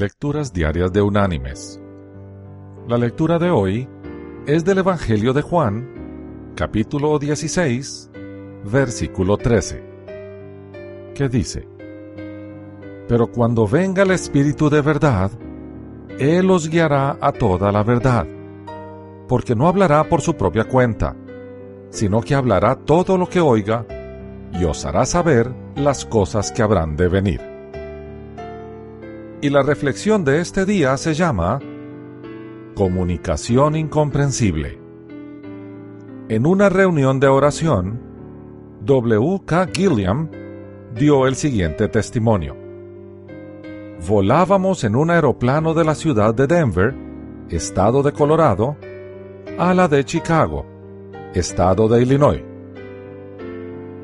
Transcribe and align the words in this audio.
Lecturas 0.00 0.54
Diarias 0.54 0.90
de 0.94 1.02
Unánimes. 1.02 1.78
La 2.88 2.96
lectura 2.96 3.38
de 3.38 3.50
hoy 3.50 3.86
es 4.46 4.64
del 4.64 4.78
Evangelio 4.78 5.34
de 5.34 5.42
Juan, 5.42 6.54
capítulo 6.56 7.18
16, 7.18 8.10
versículo 8.64 9.36
13, 9.36 9.84
que 11.14 11.28
dice, 11.28 11.68
Pero 13.08 13.30
cuando 13.30 13.68
venga 13.68 14.04
el 14.04 14.12
Espíritu 14.12 14.70
de 14.70 14.80
verdad, 14.80 15.30
Él 16.18 16.50
os 16.50 16.70
guiará 16.70 17.18
a 17.20 17.30
toda 17.32 17.70
la 17.70 17.82
verdad, 17.82 18.26
porque 19.28 19.54
no 19.54 19.68
hablará 19.68 20.08
por 20.08 20.22
su 20.22 20.32
propia 20.32 20.64
cuenta, 20.64 21.14
sino 21.90 22.22
que 22.22 22.34
hablará 22.34 22.74
todo 22.74 23.18
lo 23.18 23.28
que 23.28 23.40
oiga 23.42 23.84
y 24.58 24.64
os 24.64 24.82
hará 24.86 25.04
saber 25.04 25.54
las 25.76 26.06
cosas 26.06 26.50
que 26.52 26.62
habrán 26.62 26.96
de 26.96 27.08
venir. 27.08 27.49
Y 29.42 29.48
la 29.48 29.62
reflexión 29.62 30.22
de 30.22 30.40
este 30.40 30.66
día 30.66 30.94
se 30.98 31.14
llama 31.14 31.60
Comunicación 32.74 33.74
incomprensible. 33.74 34.78
En 36.28 36.46
una 36.46 36.68
reunión 36.68 37.20
de 37.20 37.28
oración, 37.28 38.02
W. 38.82 39.40
K. 39.46 39.66
Gilliam 39.72 40.30
dio 40.94 41.26
el 41.26 41.36
siguiente 41.36 41.88
testimonio. 41.88 42.54
Volábamos 44.06 44.84
en 44.84 44.94
un 44.94 45.10
aeroplano 45.10 45.72
de 45.72 45.84
la 45.84 45.94
ciudad 45.94 46.34
de 46.34 46.46
Denver, 46.46 46.94
estado 47.48 48.02
de 48.02 48.12
Colorado, 48.12 48.76
a 49.58 49.72
la 49.72 49.88
de 49.88 50.04
Chicago, 50.04 50.66
estado 51.32 51.88
de 51.88 52.02
Illinois. 52.02 52.42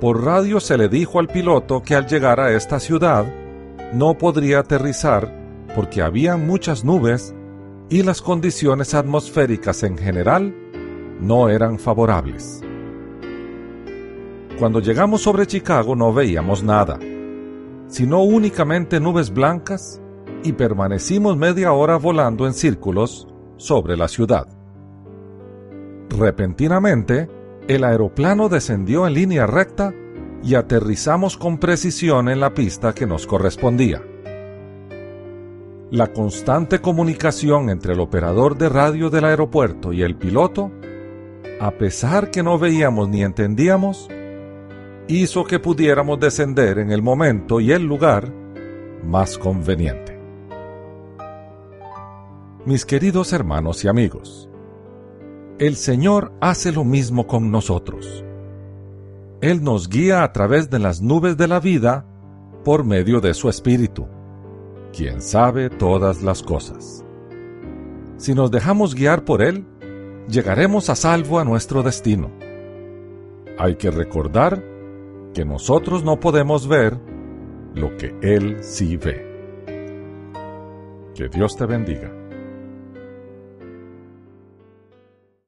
Por 0.00 0.24
radio 0.24 0.60
se 0.60 0.78
le 0.78 0.88
dijo 0.88 1.18
al 1.18 1.26
piloto 1.26 1.82
que 1.82 1.96
al 1.96 2.06
llegar 2.06 2.38
a 2.38 2.52
esta 2.52 2.78
ciudad 2.78 3.26
no 3.92 4.16
podría 4.18 4.60
aterrizar 4.60 5.32
porque 5.74 6.02
había 6.02 6.36
muchas 6.36 6.84
nubes 6.84 7.34
y 7.90 8.02
las 8.02 8.22
condiciones 8.22 8.94
atmosféricas 8.94 9.82
en 9.82 9.98
general 9.98 10.54
no 11.20 11.48
eran 11.48 11.78
favorables. 11.78 12.62
Cuando 14.58 14.80
llegamos 14.80 15.22
sobre 15.22 15.46
Chicago 15.46 15.96
no 15.96 16.12
veíamos 16.12 16.62
nada, 16.62 16.98
sino 17.88 18.22
únicamente 18.22 19.00
nubes 19.00 19.32
blancas 19.32 20.00
y 20.42 20.52
permanecimos 20.52 21.36
media 21.36 21.72
hora 21.72 21.96
volando 21.96 22.46
en 22.46 22.54
círculos 22.54 23.26
sobre 23.56 23.96
la 23.96 24.08
ciudad. 24.08 24.46
Repentinamente, 26.10 27.28
el 27.66 27.82
aeroplano 27.82 28.48
descendió 28.48 29.06
en 29.06 29.14
línea 29.14 29.46
recta 29.46 29.92
y 30.44 30.56
aterrizamos 30.56 31.36
con 31.38 31.58
precisión 31.58 32.28
en 32.28 32.38
la 32.38 32.52
pista 32.52 32.94
que 32.94 33.06
nos 33.06 33.26
correspondía. 33.26 34.02
La 35.90 36.12
constante 36.12 36.80
comunicación 36.80 37.70
entre 37.70 37.94
el 37.94 38.00
operador 38.00 38.58
de 38.58 38.68
radio 38.68 39.08
del 39.08 39.24
aeropuerto 39.24 39.92
y 39.92 40.02
el 40.02 40.16
piloto, 40.16 40.70
a 41.60 41.70
pesar 41.72 42.30
que 42.30 42.42
no 42.42 42.58
veíamos 42.58 43.08
ni 43.08 43.22
entendíamos, 43.22 44.08
hizo 45.08 45.44
que 45.44 45.60
pudiéramos 45.60 46.20
descender 46.20 46.78
en 46.78 46.90
el 46.90 47.00
momento 47.00 47.60
y 47.60 47.72
el 47.72 47.84
lugar 47.84 48.30
más 49.02 49.38
conveniente. 49.38 50.18
Mis 52.66 52.84
queridos 52.84 53.32
hermanos 53.32 53.84
y 53.84 53.88
amigos, 53.88 54.48
el 55.58 55.76
Señor 55.76 56.32
hace 56.40 56.72
lo 56.72 56.84
mismo 56.84 57.26
con 57.26 57.50
nosotros. 57.50 58.23
Él 59.44 59.62
nos 59.62 59.90
guía 59.90 60.22
a 60.22 60.32
través 60.32 60.70
de 60.70 60.78
las 60.78 61.02
nubes 61.02 61.36
de 61.36 61.46
la 61.46 61.60
vida 61.60 62.06
por 62.64 62.82
medio 62.82 63.20
de 63.20 63.34
su 63.34 63.50
Espíritu, 63.50 64.08
quien 64.90 65.20
sabe 65.20 65.68
todas 65.68 66.22
las 66.22 66.42
cosas. 66.42 67.04
Si 68.16 68.34
nos 68.34 68.50
dejamos 68.50 68.94
guiar 68.94 69.26
por 69.26 69.42
Él, 69.42 69.66
llegaremos 70.30 70.88
a 70.88 70.96
salvo 70.96 71.38
a 71.38 71.44
nuestro 71.44 71.82
destino. 71.82 72.30
Hay 73.58 73.76
que 73.76 73.90
recordar 73.90 74.64
que 75.34 75.44
nosotros 75.44 76.02
no 76.04 76.18
podemos 76.18 76.66
ver 76.66 76.98
lo 77.74 77.94
que 77.98 78.16
Él 78.22 78.64
sí 78.64 78.96
ve. 78.96 79.26
Que 81.14 81.28
Dios 81.28 81.54
te 81.54 81.66
bendiga. 81.66 82.23